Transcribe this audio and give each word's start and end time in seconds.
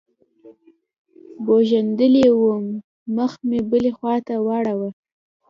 بوږنېدلى 1.45 2.25
وم 2.43 2.65
مخ 3.15 3.31
مې 3.47 3.59
بلې 3.69 3.91
خوا 3.97 4.15
ته 4.27 4.35
واړاوه. 4.45 4.89